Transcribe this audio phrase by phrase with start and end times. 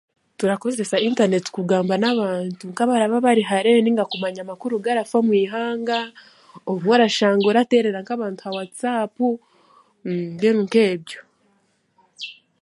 [0.37, 5.99] Turakozesa intaneti kugamba n'abaantu nk'abaraaba barihare ninga kumanya amakuru agarafa omw'eihanga,
[6.69, 9.13] obumwe orashanga oraterera nk'abaantu aha whatsapp,
[10.31, 11.19] mbwenu nk'ebyo.